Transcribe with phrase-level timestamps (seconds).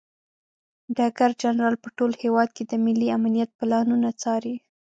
[0.95, 4.55] ډګر جنرال په ټول هیواد کې د ملي امنیت پلانونه څاري.